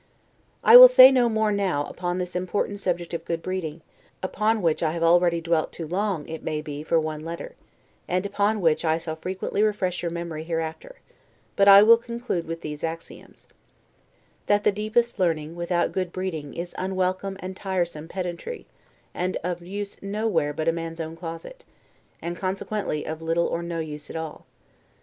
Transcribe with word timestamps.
I 0.63 0.77
will 0.77 0.87
say 0.87 1.11
no 1.11 1.29
more, 1.29 1.51
now, 1.51 1.85
upon 1.85 2.17
this 2.17 2.35
important 2.35 2.79
subject 2.79 3.13
of 3.13 3.23
good 3.23 3.43
breeding, 3.43 3.81
upon 4.23 4.63
which 4.63 4.81
I 4.81 4.93
have 4.93 5.03
already 5.03 5.41
dwelt 5.41 5.71
too 5.71 5.85
long, 5.87 6.27
it 6.27 6.41
may 6.41 6.59
be, 6.59 6.81
for 6.81 6.99
one 6.99 7.23
letter; 7.23 7.53
and 8.07 8.25
upon 8.25 8.61
which 8.61 8.83
I 8.83 8.97
shall 8.97 9.15
frequently 9.15 9.61
refresh 9.61 10.01
your 10.01 10.09
memory 10.09 10.41
hereafter; 10.43 10.95
but 11.55 11.67
I 11.67 11.83
will 11.83 11.97
conclude 11.97 12.47
with 12.47 12.61
these 12.61 12.83
axioms: 12.83 13.47
That 14.47 14.63
the 14.63 14.71
deepest 14.71 15.19
learning, 15.19 15.55
without 15.55 15.91
good 15.91 16.11
breeding, 16.11 16.55
is 16.55 16.73
unwelcome 16.79 17.37
and 17.39 17.55
tiresome 17.55 18.07
pedantry, 18.07 18.65
and 19.13 19.37
of 19.43 19.61
use 19.61 20.01
nowhere 20.01 20.51
but 20.51 20.67
in 20.67 20.73
a 20.73 20.75
man's 20.75 20.99
own 20.99 21.15
closet; 21.15 21.63
and 22.23 22.35
consequently 22.35 23.05
of 23.05 23.21
little 23.21 23.45
or 23.45 23.61
no 23.61 23.77
use 23.77 24.09
at 24.09 24.15
all. 24.15 24.47